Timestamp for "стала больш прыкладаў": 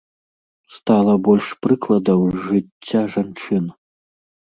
0.77-2.19